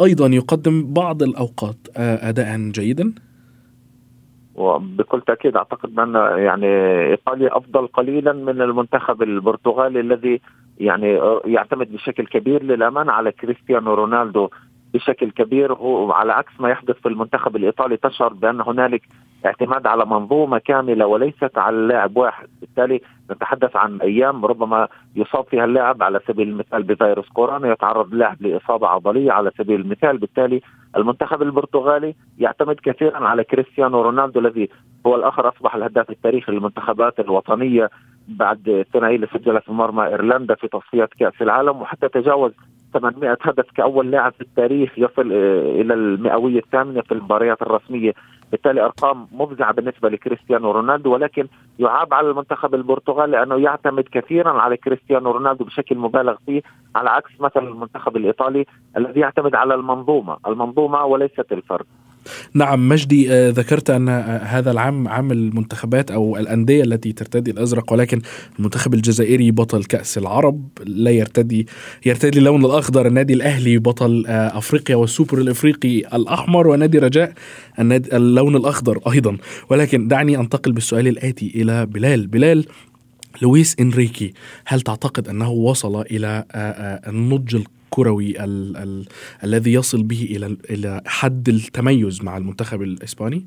أيضا 0.04 0.28
يقدم 0.28 0.94
بعض 0.94 1.24
الأوقات 1.24 1.78
آه، 1.98 2.30
أداء 2.30 2.58
جيدا؟ 2.58 3.14
وبكل 4.56 5.22
تأكيد 5.22 5.56
أعتقد 5.56 6.00
أن 6.00 6.14
يعني 6.40 6.68
إيطاليا 7.12 7.58
أفضل 7.58 7.88
قليلا 7.88 8.34
من 8.34 8.62
المنتخب 8.62 9.22
البرتغالي 9.22 10.00
الذي 10.00 10.42
يعني 10.82 11.20
يعتمد 11.46 11.92
بشكل 11.92 12.26
كبير 12.26 12.64
للامانه 12.64 13.12
على 13.12 13.32
كريستيانو 13.32 13.94
رونالدو. 13.94 14.50
بشكل 14.94 15.32
كبير 15.32 15.72
وعلى 15.72 16.34
عكس 16.34 16.52
ما 16.60 16.70
يحدث 16.70 16.96
في 16.96 17.08
المنتخب 17.08 17.56
الإيطالي 17.56 17.98
تشعر 17.98 18.34
بأن 18.34 18.62
هنالك 18.62 19.02
اعتماد 19.46 19.88
على 19.88 20.06
منظومة 20.06 20.58
كاملة 20.58 21.06
وليست 21.06 21.58
على 21.58 21.78
لاعب 21.78 22.18
واحد، 22.18 22.48
بالتالي 22.62 23.02
نتحدث 23.32 23.76
عن 23.76 24.02
أيام 24.02 24.46
ربما 24.46 24.88
يصاب 25.16 25.46
فيها 25.46 25.66
اللاعب 25.66 26.04
على 26.04 26.20
سبيل 26.28 26.48
المثال 26.48 26.84
بفيروس 26.84 27.30
كورونا 27.30 27.72
يتعرض 27.72 28.12
اللاعب 28.12 28.42
لإصابة 28.42 28.88
عضلية 28.88 29.32
على 29.32 29.52
سبيل 29.58 29.82
المثال، 29.82 30.18
بالتالي 30.18 30.62
المنتخب 30.98 31.42
البرتغالي 31.42 32.16
يعتمد 32.38 32.76
كثيرا 32.84 33.28
على 33.28 33.44
كريستيانو 33.44 34.02
رونالدو 34.02 34.40
الذي 34.40 34.70
هو 35.08 35.16
الآخر 35.16 35.50
أصبح 35.50 35.76
الهداف 35.76 36.10
التاريخي 36.10 36.52
للمنتخبات 36.52 37.20
الوطنية 37.20 37.90
بعد 38.28 38.70
الثنائيه 38.70 39.16
اللي 39.16 39.28
سجلها 39.34 39.60
في 39.60 39.72
مرمى 39.72 40.08
إيرلندا 40.08 40.56
في 40.56 40.68
تصفيات 40.68 41.10
كأس 41.20 41.42
العالم 41.42 41.82
وحتى 41.82 42.10
تجاوز 42.10 42.52
800 42.94 43.38
هدف 43.42 43.72
كأول 43.76 44.12
لاعب 44.12 44.34
في 44.34 44.42
التاريخ 44.42 45.00
يصل 45.00 45.32
إلى 45.82 45.94
المئوية 45.94 46.60
الثامنة 46.60 47.02
في 47.02 47.12
المباريات 47.12 47.62
الرسمية 47.62 48.14
بالتالي 48.52 48.82
أرقام 48.82 49.28
مفزعة 49.32 49.74
بالنسبة 49.74 50.10
لكريستيانو 50.10 50.72
رونالدو 50.72 51.14
ولكن 51.14 51.48
يعاب 51.80 52.14
على 52.14 52.30
المنتخب 52.30 52.76
البرتغالي 52.76 53.32
لأنه 53.32 53.56
يعتمد 53.56 54.04
كثيرا 54.12 54.62
على 54.62 54.78
كريستيانو 54.78 55.32
رونالدو 55.32 55.66
بشكل 55.66 55.98
مبالغ 55.98 56.36
فيه 56.46 56.62
على 56.96 57.10
عكس 57.10 57.32
مثلا 57.40 57.68
المنتخب 57.68 58.18
الإيطالي 58.18 58.66
الذي 58.98 59.20
يعتمد 59.20 59.56
على 59.56 59.74
المنظومة 59.76 60.38
المنظومة 60.48 61.06
وليست 61.06 61.52
الفرد. 61.52 61.86
نعم 62.54 62.90
مجدي 62.90 63.34
آه، 63.34 63.50
ذكرت 63.50 63.90
أن 63.90 64.10
آه، 64.10 64.38
هذا 64.38 64.72
العام 64.72 65.08
عام 65.08 65.32
المنتخبات 65.32 66.12
أو 66.12 66.38
الأندية 66.38 66.84
التي 66.84 67.12
ترتدي 67.12 67.52
الأزرق 67.52 67.94
ولكن 67.94 68.22
المنتخب 68.60 68.94
الجزائري 68.94 69.52
بطل 69.52 69.84
كأس 69.84 70.18
العرب 70.18 70.68
لا 70.86 71.12
يرتدي 71.12 71.68
يرتدي 72.06 72.40
اللون 72.40 72.66
الأخضر 72.66 73.08
النادي 73.08 73.34
الأهلي 73.34 73.78
بطل 73.78 74.24
آه، 74.28 74.58
أفريقيا 74.58 74.96
والسوبر 74.96 75.38
الإفريقي 75.38 76.00
الأحمر 76.00 76.68
ونادي 76.68 77.00
رجاء 77.00 77.34
النادي 77.80 78.18
اللون 78.18 78.56
الأخضر 78.56 79.00
أيضا. 79.12 79.38
ولكن 79.70 80.08
دعني 80.08 80.38
أنتقل 80.38 80.72
بالسؤال 80.72 81.08
الآتي 81.08 81.52
إلى 81.56 81.86
بلال. 81.86 82.28
بلال 82.28 82.66
لويس 83.42 83.76
إنريكي 83.80 84.34
هل 84.66 84.82
تعتقد 84.82 85.28
أنه 85.28 85.50
وصل 85.50 86.02
إلى 86.02 86.46
النضج 87.08 87.62
الكروي 87.92 88.44
ال 88.44 88.78
ال 88.78 89.06
الذي 89.44 89.74
يصل 89.74 90.04
به 90.04 90.28
إلى 90.36 90.58
إلى 90.70 91.02
حد 91.06 91.50
التميز 91.50 92.24
مع 92.24 92.38
المنتخب 92.38 92.82
الإسباني؟ 92.82 93.46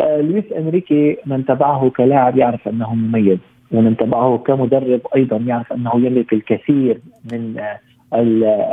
آه 0.00 0.20
لويس 0.20 0.52
أنريكي 0.56 1.16
من 1.26 1.44
تبعه 1.44 1.90
كلاعب 1.90 2.38
يعرف 2.38 2.68
أنه 2.68 2.94
مميز 2.94 3.38
ومن 3.72 3.96
تبعه 3.96 4.38
كمدرب 4.38 5.00
أيضا 5.16 5.36
يعرف 5.36 5.72
أنه 5.72 5.92
يملك 5.94 6.32
الكثير 6.32 7.00
من 7.32 7.58
آه 7.58 7.78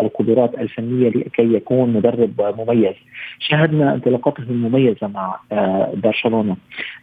القدرات 0.02 0.56
الفنية 0.60 1.10
لكي 1.10 1.54
يكون 1.54 1.94
مدرب 1.94 2.42
مميز. 2.42 2.96
شاهدنا 3.40 3.94
انطلاقاته 3.94 4.42
المميزة 4.42 5.08
مع 5.08 5.40
آه، 5.52 5.94
برشلونة. 5.96 6.56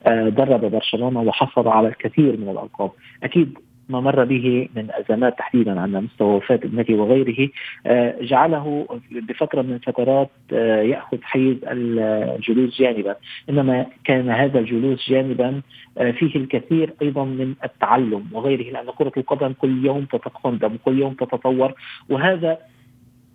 درب 0.07 0.71
برشلونة 0.71 1.21
وحصل 1.21 1.69
على 1.69 1.89
الكثير 1.89 2.37
من 2.37 2.49
الألقاب. 2.49 2.91
أكيد 3.23 3.59
ما 3.89 4.01
مر 4.01 4.25
به 4.25 4.69
من 4.77 4.89
أزمات 4.91 5.39
تحديدا 5.39 5.81
على 5.81 6.01
مستوى 6.01 6.37
وفاة 6.37 6.61
ابنته 6.65 6.95
وغيره 6.95 7.49
آه، 7.87 8.15
جعله 8.21 8.87
بفترة 9.11 9.63
من 9.63 9.73
الفترات 9.73 10.31
آه، 10.53 10.83
يأخذ 10.83 11.19
حيز 11.23 11.57
الجلوس 11.65 12.79
جانبا، 12.81 13.17
إنما 13.51 13.87
كان 14.05 14.31
هذا 14.31 14.59
الجلوس 14.59 15.11
جانبا 15.11 15.61
آه، 15.99 16.11
فيه 16.11 16.37
الكثير 16.37 16.95
أيضا 17.03 17.25
من 17.25 17.55
التعلم 17.65 18.27
وغيره 18.33 18.63
لأن 18.63 18.87
كرة 18.99 19.13
القدم 19.17 19.53
كل 19.53 19.85
يوم 19.87 20.05
تتقدم 20.05 20.75
وكل 20.75 20.99
يوم 20.99 21.15
تتطور. 21.15 21.75
وهذا 22.09 22.59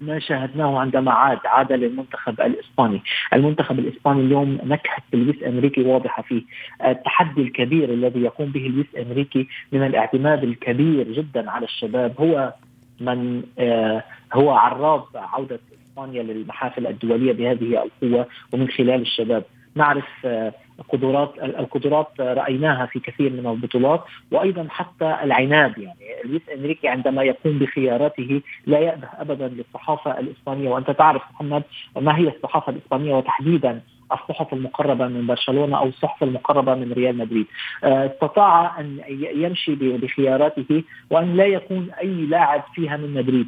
ما 0.01 0.19
شاهدناه 0.19 0.79
عندما 0.79 1.11
عاد 1.11 1.39
عاد 1.45 1.71
للمنتخب 1.71 2.41
الإسباني، 2.41 3.01
المنتخب 3.33 3.79
الإسباني 3.79 4.21
اليوم 4.21 4.59
نكهة 4.63 5.03
لويس 5.13 5.43
إنريكي 5.43 5.83
واضحة 5.83 6.21
فيه، 6.23 6.41
التحدي 6.85 7.41
الكبير 7.41 7.93
الذي 7.93 8.21
يقوم 8.21 8.51
به 8.51 8.59
لويس 8.59 9.07
إنريكي 9.07 9.47
من 9.71 9.83
الاعتماد 9.83 10.43
الكبير 10.43 11.11
جدا 11.11 11.51
على 11.51 11.65
الشباب 11.65 12.13
هو 12.19 12.53
من 13.01 13.43
آه 13.59 14.03
هو 14.33 14.51
عراب 14.51 15.03
عودة 15.15 15.59
إسبانيا 15.85 16.23
للمحافل 16.23 16.87
الدولية 16.87 17.33
بهذه 17.33 17.83
القوة 17.83 18.27
ومن 18.53 18.67
خلال 18.67 19.01
الشباب، 19.01 19.43
نعرف 19.75 20.07
آه 20.25 20.53
قدرات 20.89 21.33
القدرات 21.43 22.07
رأيناها 22.19 22.85
في 22.85 22.99
كثير 22.99 23.29
من 23.29 23.47
البطولات 23.47 24.03
وأيضا 24.31 24.67
حتى 24.69 25.17
العناد 25.23 25.77
يعني. 25.77 25.99
لويس 26.25 26.41
إنريكي 26.55 26.87
عندما 26.87 27.23
يقوم 27.23 27.59
بخياراته 27.59 28.41
لا 28.65 28.79
يأبه 28.79 29.07
ابدا 29.17 29.47
للصحافة 29.47 30.19
الإسبانية. 30.19 30.69
وأنت 30.69 30.91
تعرف 30.91 31.21
محمد 31.33 31.63
ما 31.95 32.17
هي 32.17 32.27
الصحافة 32.27 32.71
الإسبانية 32.71 33.15
وتحديدا 33.15 33.81
الصحف 34.11 34.53
المقربة 34.53 35.07
من 35.07 35.27
برشلونة 35.27 35.77
أو 35.77 35.87
الصحف 35.87 36.23
المقربة 36.23 36.75
من 36.75 36.91
ريال 36.93 37.17
مدريد. 37.17 37.45
آه، 37.83 38.11
استطاع 38.13 38.79
أن 38.79 38.99
يمشي 39.35 39.75
بخياراته 39.75 40.83
وأن 41.09 41.35
لا 41.35 41.45
يكون 41.45 41.89
أي 42.01 42.07
لاعب 42.07 42.63
فيها 42.75 42.97
من 42.97 43.13
مدريد. 43.13 43.47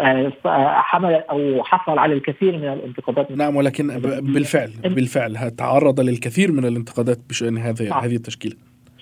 آه، 0.00 0.32
حمل 0.80 1.14
أو 1.14 1.64
حصل 1.64 1.98
على 1.98 2.14
الكثير 2.14 2.58
من 2.58 2.68
الانتقادات 2.68 3.30
نعم 3.30 3.56
ولكن 3.56 3.98
بالفعل 4.20 4.70
بالفعل 4.84 5.50
تعرض 5.50 6.00
للكثير 6.00 6.52
من 6.52 6.64
الانتقادات 6.64 7.18
بشأن 7.28 7.58
هذه 7.58 7.98
هذه 8.04 8.16
التشكيلة. 8.16 8.56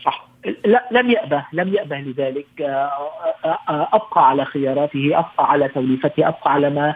صح. 0.05 0.29
لا 0.65 0.89
لم 0.91 1.11
يأبه 1.11 1.45
لم 1.53 1.75
يأبه 1.75 1.99
لذلك. 1.99 2.47
آه، 2.61 3.89
أبقى 3.93 4.29
على 4.29 4.45
خياراته 4.45 5.19
أبقى 5.19 5.51
على 5.51 5.69
توليفته 5.69 6.29
أبقى 6.29 6.53
على 6.53 6.71
ما 6.71 6.95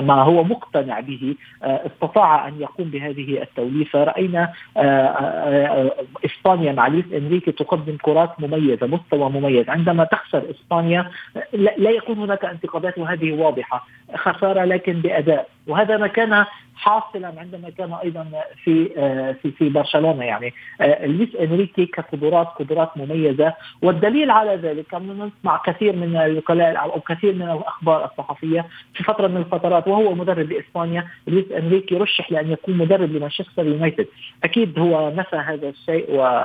ما 0.00 0.22
هو 0.22 0.44
مقتنع 0.44 1.00
به 1.00 1.34
استطاع 1.62 2.48
أن 2.48 2.60
يقوم 2.60 2.90
بهذه 2.90 3.42
التوليفة. 3.42 4.04
رأينا 4.04 4.52
إسبانيا 6.24 6.72
مع 6.72 6.86
لويس 6.86 7.04
إنريكي 7.12 7.52
تقدم 7.52 7.96
كرات 8.02 8.40
مميزة 8.40 8.86
مستوى 8.86 9.30
مميز. 9.30 9.70
عندما 9.70 10.04
تخسر 10.04 10.42
إسبانيا 10.50 11.10
لا 11.52 11.90
يكون 11.90 12.18
هناك 12.18 12.44
انتقادات 12.44 12.98
وهذه 12.98 13.32
واضحة 13.32 13.86
خسارة 14.16 14.64
لكن 14.64 14.92
بأداء. 14.92 15.48
وهذا 15.66 15.96
ما 15.96 16.06
كان 16.06 16.44
حاصلا 16.76 17.32
عندما 17.38 17.70
كان 17.70 17.92
أيضا 17.92 18.26
في 18.64 18.88
في 19.42 19.50
في 19.50 19.68
برشلونة 19.68 20.24
يعني. 20.24 20.52
لويس 20.80 21.36
إنريكي 21.36 21.86
كقدرات 21.86 22.46
قدرات 22.46 22.90
مميزة. 22.96 23.54
والدليل 23.82 24.30
على 24.30 24.56
ذلك 24.56 24.86
كنا 24.90 25.30
نسمع 25.30 25.62
كثير 25.66 25.96
من 25.96 26.16
الوكلاء 26.16 26.82
أو 26.82 27.00
كثير 27.00 27.34
من 27.34 27.42
الأخبار 27.42 28.04
الصحفية 28.04 28.66
في 28.94 29.04
فترة 29.04 29.21
من 29.28 29.36
الفترات 29.36 29.88
وهو 29.88 30.14
مدرب 30.14 30.52
لإسبانيا 30.52 31.06
لويس 31.26 31.52
إنريكي 31.52 31.94
رشح 31.96 32.32
لأن 32.32 32.52
يكون 32.52 32.76
مدرب 32.76 33.12
لمانشستر 33.12 33.66
يونايتد. 33.66 34.06
أكيد 34.44 34.78
هو 34.78 35.12
نفى 35.16 35.36
هذا 35.36 35.68
الشيء 35.68 36.06
و 36.10 36.44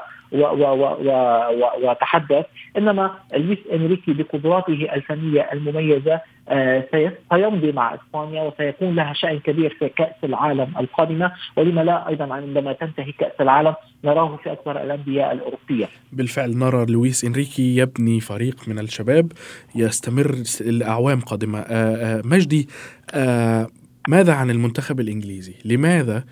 وتحدث 1.84 2.46
إنما 2.78 3.12
لويس 3.34 3.60
إنريكي 3.74 4.14
بقدراته 4.14 4.88
الفنية 4.94 5.50
المميزة 5.54 6.22
آه، 6.50 6.84
سيمضي 7.32 7.72
مع 7.72 7.96
إسبانيا 7.96 8.42
وسيكون 8.44 8.96
لها 8.96 9.14
شأن 9.14 9.40
كبير 9.40 9.76
في 9.80 9.90
كأس 9.90 10.16
العالم 10.24 10.74
القادمه 10.80 11.32
ولما 11.56 11.82
لا 11.82 12.08
أيضا 12.08 12.34
عندما 12.34 12.74
تنتهي 12.74 13.12
كأس 13.12 13.42
العالم 13.42 13.74
نراه 14.04 14.40
في 14.44 14.52
أكبر 14.52 14.84
الأندية 14.84 15.32
الأوروبية. 15.32 15.86
بالفعل 16.12 16.58
نرى 16.58 16.86
لويس 16.86 17.26
إنريكي 17.26 17.78
يبني 17.78 18.20
فريق 18.20 18.56
من 18.68 18.80
الشباب 18.80 19.32
يستمر 19.76 20.36
لاعوام 20.62 21.20
قادمة. 21.20 21.60
آه، 21.60 22.18
آه، 22.18 22.22
مجدي 22.26 22.68
ماذا 24.08 24.34
عن 24.34 24.50
المنتخب 24.50 25.00
الإنجليزي؟ 25.00 25.54
لماذا 25.66 26.24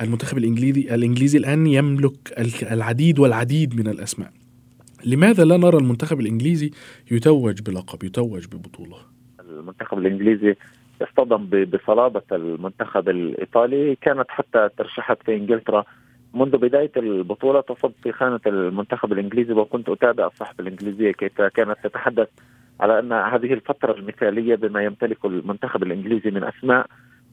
المنتخب 0.00 0.38
الانجليزي 0.38 0.94
الإنجليزي 0.94 1.38
الآن 1.38 1.66
يملك 1.66 2.12
العديد 2.72 3.18
والعديد 3.18 3.80
من 3.80 3.88
الأسماء؟ 3.88 4.30
لماذا 5.04 5.44
لا 5.44 5.56
نرى 5.56 5.76
المنتخب 5.78 6.20
الإنجليزي 6.20 6.70
يتوج 7.10 7.62
بلقب 7.62 8.04
يتوج 8.04 8.46
ببطولة؟ 8.46 8.96
المنتخب 9.40 9.98
الإنجليزي 9.98 10.56
اصطدم 11.02 11.64
بصلابة 11.64 12.22
المنتخب 12.32 13.08
الإيطالي 13.08 13.96
كانت 14.00 14.26
حتى 14.28 14.68
ترشحت 14.78 15.22
في 15.22 15.36
إنجلترا 15.36 15.84
منذ 16.34 16.56
بداية 16.56 16.92
البطولة 16.96 17.60
تصب 17.60 17.92
في 18.02 18.12
خانة 18.12 18.40
المنتخب 18.46 19.12
الإنجليزي 19.12 19.52
وكنت 19.52 19.88
أتابع 19.88 20.26
الصحف 20.26 20.60
الإنجليزية 20.60 21.12
كيف 21.12 21.42
كانت 21.42 21.76
تتحدث 21.84 22.28
على 22.80 22.98
أن 22.98 23.12
هذه 23.12 23.52
الفترة 23.52 23.92
المثالية 23.92 24.54
بما 24.54 24.84
يمتلكه 24.84 25.26
المنتخب 25.26 25.82
الإنجليزي 25.82 26.30
من 26.30 26.44
أسماء 26.44 26.86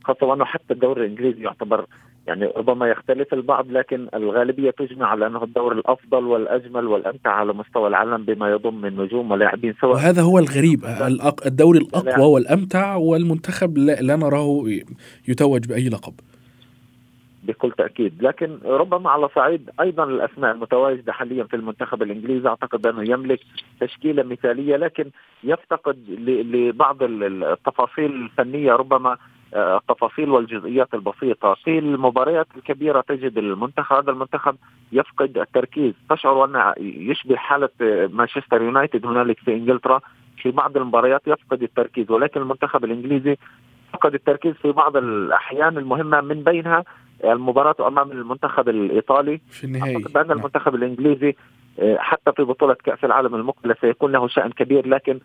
خاصة 0.04 0.26
وأنه 0.26 0.46
حتى 0.46 0.74
الدوري 0.74 1.06
الإنجليزي 1.06 1.44
يعتبر 1.44 1.86
يعني 2.28 2.46
ربما 2.46 2.88
يختلف 2.88 3.34
البعض 3.34 3.72
لكن 3.72 4.08
الغالبية 4.14 4.72
تجمع 4.72 5.08
على 5.08 5.28
أنه 5.28 5.44
الدور 5.44 5.72
الأفضل 5.72 6.26
والأجمل 6.26 6.88
والأمتع 6.88 7.32
على 7.32 7.54
مستوى 7.54 7.88
العالم 7.88 8.24
بما 8.24 8.52
يضم 8.52 8.82
من 8.82 8.98
نجوم 8.98 9.32
ولاعبين 9.32 9.74
سواء 9.82 9.94
وهذا 9.94 10.22
هو 10.22 10.40
الغريب 10.40 10.86
الدوري 11.46 11.80
الأقوى 11.80 12.26
والأمتع 12.26 12.96
والمنتخب 12.96 13.78
لا 13.78 14.16
نراه 14.16 14.64
يتوج 15.28 15.68
بأي 15.68 15.90
لقب. 15.90 16.14
بكل 17.44 17.72
تأكيد. 17.72 18.24
لكن 18.24 18.58
ربما 18.66 19.10
على 19.10 19.30
صعيد 19.36 19.70
أيضا 19.80 20.04
الأسماء 20.04 20.52
المتواجده 20.52 21.14
حاليا 21.14 21.44
في 21.44 21.56
المنتخب 21.56 22.02
الإنجليزي. 22.02 22.48
أعتقد 22.48 22.88
أنه 22.88 23.12
يملك 23.12 23.40
تشكيلة 23.80 24.24
مثالية 24.24 24.76
لكن 24.76 25.10
يفتقد 25.44 25.98
لبعض 26.28 27.04
التفاصيل 27.04 28.12
الفنية 28.12 28.72
ربما 28.74 29.18
التفاصيل 29.56 30.30
والجزئيات 30.30 30.94
البسيطة. 30.94 31.54
في 31.64 31.80
المباريات 31.80 32.48
الكبيرة 32.58 33.02
تجد 33.02 33.38
المنتخب 33.38 33.96
هذا 33.96 34.12
المنتخب 34.12 34.56
يفقد 34.92 35.38
التركيز. 35.38 35.94
تشعر 36.10 36.46
أن 36.46 36.74
يشبه 36.80 37.36
حالة 37.36 37.70
مانشستر 38.12 38.62
يونايتد 38.62 39.06
هنالك 39.06 39.40
في 39.40 39.54
إنجلترا. 39.54 40.02
في 40.38 40.52
بعض 40.52 40.78
المباريات 40.78 41.22
يفقد 41.28 41.64
التركيز 41.64 42.12
ولكن 42.12 42.42
المنتخب 42.42 42.86
الإنجليزي 42.86 43.38
فقد 43.94 44.14
التركيز 44.14 44.54
في 44.54 44.72
بعض 44.72 44.98
الأحيان 44.98 45.78
المهمة 45.78 46.22
من 46.22 46.44
بينها 46.44 46.84
المباراة 47.24 47.88
أمام 47.88 48.12
المنتخب 48.12 48.70
الإيطالي. 48.70 49.42
في 49.50 49.64
النهاية 49.64 49.96
أعتقد 49.96 50.18
أن 50.18 50.32
المنتخب 50.32 50.76
الإنجليزي 50.76 51.36
حتى 51.98 52.32
في 52.32 52.44
بطولة 52.44 52.74
كأس 52.84 53.04
العالم 53.04 53.36
المقبلة 53.36 53.76
سيكون 53.82 54.12
له 54.12 54.28
شأن 54.28 54.52
كبير 54.52 54.88
لكن 54.88 55.20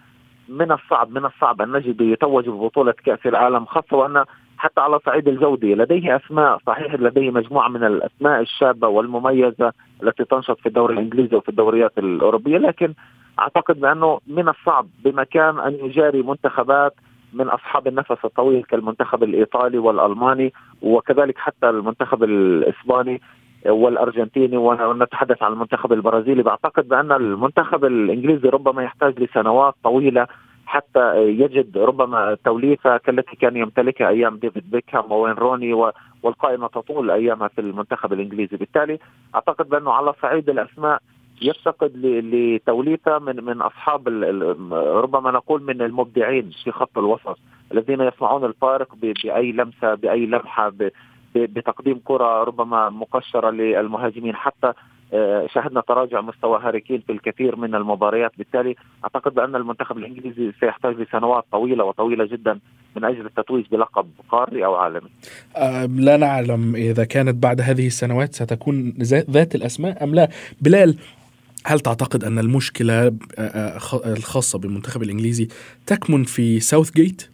من 0.51 0.73
الصعب 0.73 1.11
من 1.11 1.25
الصعب 1.25 1.63
أن 1.63 1.73
نجد 1.73 2.01
يتوج 2.01 2.49
ببطولة 2.49 2.93
كأس 2.93 3.27
العالم 3.27 3.65
خاصة 3.65 3.97
وأن 3.97 4.25
حتى 4.59 4.81
على 4.81 4.99
صعيد 5.07 5.29
الجودة 5.29 5.69
لديه 5.69 6.17
أسماء 6.17 6.59
صحيح 6.67 6.95
لديه 6.95 7.31
مجموعة 7.31 7.69
من 7.69 7.85
الأسماء 7.85 8.41
الشابة 8.41 8.89
والمميزة 8.89 9.73
التي 10.03 10.25
تنشط 10.25 10.59
في 10.61 10.67
الدوري 10.67 10.95
الإنجليزي 10.95 11.37
وفي 11.37 11.49
الدوريات 11.49 11.99
الأوروبية 11.99 12.59
لكن 12.59 12.95
أعتقد 13.39 13.81
بأنه 13.81 14.21
من 14.27 14.49
الصعب 14.49 14.87
بمكان 15.05 15.59
أن 15.59 15.73
يجاري 15.73 16.23
منتخبات 16.23 16.95
من 17.33 17.49
أصحاب 17.49 17.87
النفس 17.87 18.25
الطويل 18.25 18.63
كالمنتخب 18.63 19.23
الإيطالي 19.23 19.79
والألماني 19.79 20.53
وكذلك 20.83 21.39
حتى 21.39 21.71
المنتخب 21.71 22.25
الإسباني. 22.25 23.21
والأرجنتيني 23.67 24.57
ونتحدث 24.57 25.43
عن 25.43 25.53
المنتخب 25.53 25.93
البرازيلي. 25.93 26.43
بعتقد 26.43 26.89
بأن 26.89 27.13
المنتخب 27.13 27.85
الإنجليزي 27.85 28.49
ربما 28.49 28.83
يحتاج 28.83 29.23
لسنوات 29.23 29.75
طويلة 29.85 30.27
حتى 30.67 31.23
يجد 31.29 31.79
ربما 31.79 32.37
توليفة 32.45 32.97
كالتي 32.97 33.37
كان 33.37 33.57
يمتلكها 33.57 34.09
أيام 34.09 34.37
ديفيد 34.37 34.71
بيكهام 34.71 35.13
ووين 35.13 35.33
روني 35.35 35.73
والقائمة 36.23 36.67
تطول 36.69 37.11
أيامها 37.11 37.49
في 37.49 37.61
المنتخب 37.61 38.13
الإنجليزي. 38.13 38.57
بالتالي 38.57 38.99
أعتقد 39.35 39.69
بأنه 39.69 39.93
على 39.93 40.13
صعيد 40.23 40.51
الأسماء 40.51 40.99
يفتقد 41.43 41.93
لتوليفة 42.05 43.19
من 43.19 43.45
من 43.45 43.63
أصحاب 43.63 44.09
ربما 45.05 45.31
نقول 45.31 45.63
من 45.63 45.83
المبدعين 45.83 46.51
في 46.65 46.73
خط 46.73 46.99
الوسط 46.99 47.39
الذين 47.73 48.01
يصنعون 48.01 48.45
الفارق 48.45 48.95
بأي 48.95 49.53
لمسة 49.53 49.95
بأي 49.95 50.27
لمحة 50.27 50.73
بتقديم 51.35 52.01
كرة 52.05 52.45
ربما 52.45 52.91
مقشرة 52.91 53.51
للمهاجمين 53.51 54.37
حتى 54.37 54.73
آه، 55.13 55.47
شاهدنا 55.55 55.81
تراجع 55.81 56.21
مستوى 56.21 56.61
هاري 56.63 56.81
كين 56.81 57.03
في 57.07 57.13
الكثير 57.13 57.57
من 57.57 57.75
المباريات 57.75 58.33
بالتالي 58.39 58.77
أعتقد 59.05 59.35
بأن 59.35 59.57
المنتخب 59.57 59.99
الإنجليزي 59.99 60.53
سيحتاج 60.61 60.95
لسنوات 60.95 61.45
طويلة 61.53 61.85
وطويلة 61.85 62.25
جدا 62.25 62.59
من 62.97 63.05
أجل 63.05 63.27
التتويج 63.27 63.67
بلقب 63.71 64.11
قاري 64.29 64.65
أو 64.65 64.75
عالمي. 64.75 65.11
أه 65.57 65.87
لا 65.87 66.17
نعلم 66.17 66.75
إذا 66.75 67.05
كانت 67.05 67.43
بعد 67.43 67.61
هذه 67.61 67.87
السنوات 67.87 68.35
ستكون 68.35 68.95
ذات 69.31 69.55
الأسماء 69.55 70.05
أم 70.05 70.15
لا. 70.15 70.29
بلال 70.61 70.97
هل 71.67 71.81
تعتقد 71.81 72.25
أن 72.25 72.39
المشكلة 72.39 73.07
آه، 73.07 73.13
آه، 73.39 73.77
الخاصة 74.07 74.59
بالمنتخب 74.59 75.03
الإنجليزي 75.03 75.49
تكمن 75.87 76.25
في 76.25 76.61
ساوث 76.61 76.93
جيت؟ 76.93 77.31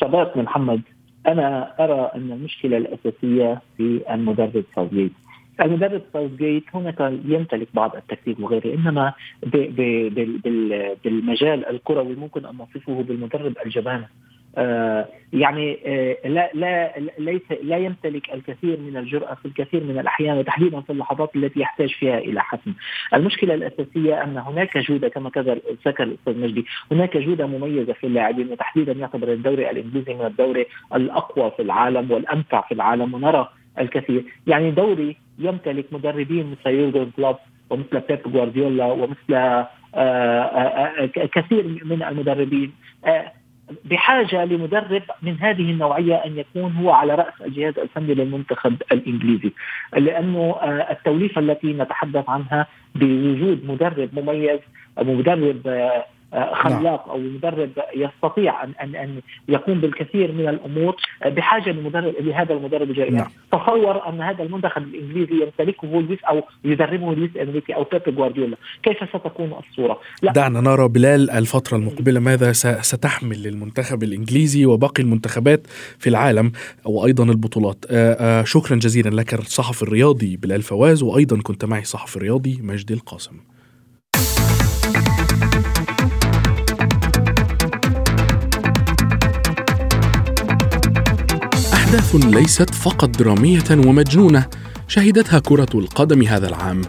صدقني 0.00 0.42
محمد 0.42 0.82
أنا 1.26 1.74
أرى 1.84 2.10
أن 2.14 2.32
المشكلة 2.32 2.76
الأساسية 2.76 3.62
في 3.76 4.14
المدرب 4.14 4.64
ساوثجيت 4.74 5.12
المدرب 5.60 6.02
ساوثجيت 6.12 6.64
هناك 6.74 7.12
يمتلك 7.24 7.68
بعض 7.74 7.96
التكتيك 7.96 8.40
وغيره 8.40 8.74
إنما 8.74 9.12
بالمجال 11.04 11.66
الكروي 11.66 12.14
ممكن 12.14 12.46
أن 12.46 12.54
نصفه 12.56 13.02
بالمدرب 13.02 13.54
الجبان 13.66 14.00
آه، 14.00 14.29
يعني 15.32 15.78
آه، 15.86 16.28
لا 16.28 16.50
لا 16.54 16.92
ليس 17.18 17.42
لا 17.62 17.76
يمتلك 17.76 18.34
الكثير 18.34 18.80
من 18.80 18.96
الجرأة 18.96 19.34
في 19.34 19.46
الكثير 19.46 19.84
من 19.84 19.98
الأحيان 19.98 20.38
وتحديدا 20.38 20.80
في 20.80 20.90
اللحظات 20.90 21.36
التي 21.36 21.60
يحتاج 21.60 21.88
فيها 21.88 22.18
إلى 22.18 22.40
حسم. 22.40 22.74
المشكلة 23.14 23.54
الأساسية 23.54 24.24
أن 24.24 24.36
هناك 24.38 24.78
جودة 24.78 25.08
كما 25.08 25.30
ذكر 25.86 26.02
الأستاذ 26.02 26.38
مجدي، 26.40 26.66
هناك 26.92 27.16
جودة 27.16 27.46
مميزة 27.46 27.92
في 27.92 28.06
اللاعبين 28.06 28.52
وتحديدا 28.52 28.92
يعتبر 28.92 29.32
الدوري 29.32 29.70
الإنجليزي 29.70 30.14
من 30.14 30.26
الدوري 30.26 30.66
الأقوى 30.94 31.50
في 31.50 31.62
العالم 31.62 32.10
والأمتع 32.10 32.60
في 32.60 32.74
العالم 32.74 33.14
ونرى 33.14 33.48
الكثير، 33.78 34.24
يعني 34.46 34.70
دوري 34.70 35.16
يمتلك 35.38 35.86
مدربين 35.92 36.50
مثل 36.50 36.70
يورجن 36.70 37.10
كلوب 37.16 37.36
ومثل 37.70 38.00
بيب 38.08 38.32
جوارديولا 38.32 38.84
ومثل 38.84 39.34
آآ 39.34 39.68
آآ 39.94 41.06
كثير 41.06 41.80
من 41.84 42.02
المدربين 42.02 42.72
بحاجة 43.84 44.44
لمدرب 44.44 45.02
من 45.22 45.36
هذه 45.40 45.70
النوعية 45.70 46.14
أن 46.14 46.38
يكون 46.38 46.72
هو 46.72 46.90
على 46.90 47.14
رأس 47.14 47.34
الجهاز 47.40 47.78
الفني 47.78 48.14
للمنتخب 48.14 48.82
الإنجليزي 48.92 49.52
لأنه 49.96 50.56
آه، 50.62 50.92
التوليفة 50.92 51.40
التي 51.40 51.72
نتحدث 51.72 52.28
عنها 52.28 52.66
بوجود 52.94 53.64
مدرب 53.64 54.08
مميز 54.12 54.60
مدرب 54.98 55.66
آه،. 55.66 56.04
خلاق 56.32 57.08
أو 57.08 57.18
مدرب 57.18 57.70
يستطيع 57.96 58.64
ان 58.64 58.72
ان 58.80 58.94
أن 58.94 59.20
يقوم 59.48 59.80
بالكثير 59.80 60.32
من 60.32 60.48
الأمور 60.48 60.96
بحاجة 61.26 61.70
لمدرب 61.70 62.14
لهذا 62.20 62.54
المدرب 62.54 62.90
الجيد 62.90 63.12
نعم. 63.12 63.30
تصور 63.52 64.08
أن 64.08 64.20
هذا 64.20 64.42
المنتخب 64.42 64.82
الإنجليزي 64.82 65.42
يمتلكه 65.42 65.88
لويس 65.88 66.18
أو 66.24 66.42
يدربه 66.64 67.14
لويس 67.14 67.30
إنريكي 67.36 67.74
أو 67.74 67.84
بيب 67.92 68.14
جوارديولا. 68.14 68.56
كيف 68.82 68.96
ستكون 69.08 69.54
الصورة؟ 69.68 70.00
لا. 70.22 70.32
دعنا 70.32 70.60
نرى 70.60 70.88
بلال 70.88 71.30
الفترة 71.30 71.76
المقبلة 71.76 72.20
ماذا 72.20 72.52
ستحمل 72.52 73.42
للمنتخب 73.42 74.02
الإنجليزي 74.02 74.66
وباقي 74.66 75.02
المنتخبات 75.02 75.66
في 75.98 76.08
العالم 76.08 76.52
وأيضا 76.84 77.24
البطولات. 77.24 77.84
آآ 77.90 78.44
شكرا 78.44 78.76
جزيلا 78.76 79.08
لك 79.08 79.34
الصحفي 79.34 79.82
الرياضي 79.82 80.36
بلال 80.36 80.62
فواز 80.62 81.02
وأيضا 81.02 81.40
كنت 81.42 81.64
معي 81.64 81.84
صحفي 81.84 82.16
الرياضي 82.16 82.58
مجدي 82.62 82.94
القاسم. 82.94 83.49
أحداث 91.90 92.14
ليست 92.14 92.74
فقط 92.74 93.08
درامية 93.08 93.64
ومجنونة 93.70 94.46
شهدتها 94.88 95.38
كرة 95.38 95.68
القدم 95.74 96.22
هذا 96.22 96.48
العام، 96.48 96.82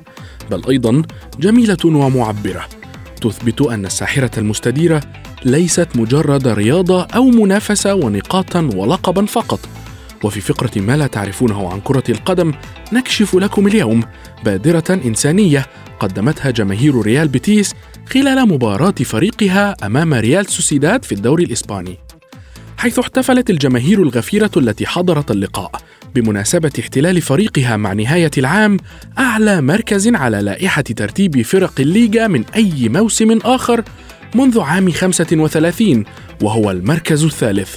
بل 0.51 0.61
أيضا 0.69 1.01
جميلة 1.39 1.77
ومعبرة، 1.85 2.65
تثبت 3.21 3.61
أن 3.61 3.85
الساحرة 3.85 4.39
المستديرة 4.39 5.01
ليست 5.45 5.87
مجرد 5.95 6.47
رياضة 6.47 7.03
أو 7.03 7.23
منافسة 7.23 7.95
ونقاطا 7.95 8.69
ولقبا 8.75 9.25
فقط. 9.25 9.59
وفي 10.23 10.41
فقرة 10.41 10.81
ما 10.81 10.97
لا 10.97 11.07
تعرفونه 11.07 11.69
عن 11.71 11.81
كرة 11.81 12.03
القدم 12.09 12.53
نكشف 12.93 13.35
لكم 13.35 13.67
اليوم 13.67 14.03
بادرة 14.45 14.99
إنسانية 15.05 15.65
قدمتها 15.99 16.51
جماهير 16.51 17.01
ريال 17.01 17.27
بيتيس 17.27 17.73
خلال 18.09 18.49
مباراة 18.49 18.91
فريقها 18.91 19.75
أمام 19.85 20.13
ريال 20.13 20.45
سوسيداد 20.45 21.05
في 21.05 21.11
الدوري 21.11 21.43
الإسباني. 21.43 21.97
حيث 22.81 22.99
احتفلت 22.99 23.49
الجماهير 23.49 24.03
الغفيرة 24.03 24.51
التي 24.57 24.87
حضرت 24.87 25.31
اللقاء 25.31 25.71
بمناسبة 26.15 26.71
احتلال 26.79 27.21
فريقها 27.21 27.77
مع 27.77 27.93
نهاية 27.93 28.31
العام 28.37 28.77
أعلى 29.19 29.61
مركز 29.61 30.07
على 30.07 30.41
لائحة 30.41 30.81
ترتيب 30.81 31.41
فرق 31.41 31.73
الليغا 31.79 32.27
من 32.27 32.43
أي 32.55 32.89
موسم 32.89 33.39
آخر 33.45 33.83
منذ 34.35 34.59
عام 34.59 34.91
35 34.91 36.05
وهو 36.41 36.71
المركز 36.71 37.23
الثالث. 37.23 37.75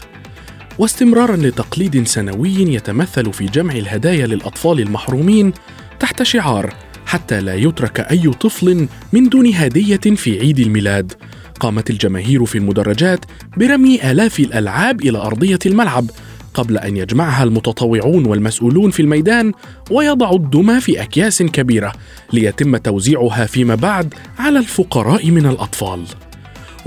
واستمرارا 0.79 1.37
لتقليد 1.37 2.07
سنوي 2.07 2.75
يتمثل 2.75 3.33
في 3.33 3.45
جمع 3.45 3.73
الهدايا 3.73 4.27
للأطفال 4.27 4.81
المحرومين 4.81 5.53
تحت 6.01 6.23
شعار 6.23 6.75
حتى 7.07 7.41
لا 7.41 7.55
يترك 7.55 8.01
أي 8.01 8.31
طفل 8.31 8.89
من 9.13 9.29
دون 9.29 9.55
هدية 9.55 10.17
في 10.17 10.39
عيد 10.39 10.59
الميلاد 10.59 11.13
قامت 11.61 11.91
الجماهير 11.91 12.45
في 12.45 12.59
المدرجات 12.59 13.25
برمي 13.57 14.11
آلاف 14.11 14.41
الألعاب 14.41 15.01
إلى 15.01 15.19
أرضية 15.19 15.59
الملعب 15.67 16.11
قبل 16.55 16.79
أن 16.79 16.97
يجمعها 16.97 17.45
المتطوعون 17.45 18.27
والمسؤولون 18.27 18.91
في 18.91 19.03
الميدان 19.03 19.53
ويضعوا 19.91 20.37
الدمى 20.37 20.81
في 20.81 21.03
أكياس 21.03 21.43
كبيرة 21.43 21.93
ليتم 22.33 22.77
توزيعها 22.77 23.47
فيما 23.47 23.75
بعد 23.75 24.15
على 24.39 24.59
الفقراء 24.59 25.31
من 25.31 25.47
الأطفال. 25.47 26.05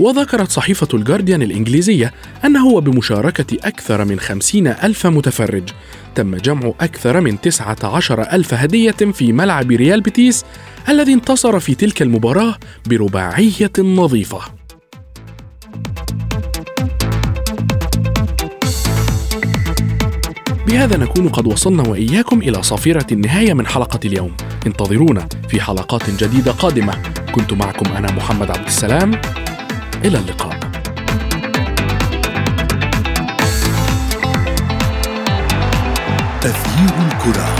وذكرت 0.00 0.50
صحيفة 0.50 0.88
الجارديان 0.94 1.42
الإنجليزية 1.42 2.12
أنه 2.44 2.66
وبمشاركة 2.66 3.56
أكثر 3.64 4.04
من 4.04 4.20
خمسين 4.20 4.66
ألف 4.66 5.06
متفرج 5.06 5.62
تم 6.14 6.36
جمع 6.36 6.72
أكثر 6.80 7.20
من 7.20 7.40
تسعة 7.40 7.76
عشر 7.82 8.22
ألف 8.22 8.54
هدية 8.54 8.90
في 8.90 9.32
ملعب 9.32 9.70
ريال 9.70 10.00
بيتيس 10.00 10.44
الذي 10.88 11.12
انتصر 11.12 11.60
في 11.60 11.74
تلك 11.74 12.02
المباراة 12.02 12.56
برباعية 12.86 13.72
نظيفة 13.78 14.57
بهذا 20.68 20.96
نكون 20.96 21.28
قد 21.28 21.46
وصلنا 21.46 21.88
وإياكم 21.88 22.38
إلى 22.38 22.62
صافرة 22.62 23.06
النهاية 23.12 23.54
من 23.54 23.66
حلقة 23.66 24.00
اليوم. 24.04 24.36
انتظرونا 24.66 25.28
في 25.48 25.60
حلقات 25.60 26.10
جديدة 26.10 26.52
قادمة. 26.52 26.94
كنت 27.34 27.52
معكم 27.52 27.96
أنا 27.96 28.12
محمد 28.12 28.50
عبد 28.50 28.66
السلام. 28.66 29.20
إلى 30.04 30.18
اللقاء. 30.18 30.58
تغيير 36.40 36.94
الكرة. 37.12 37.57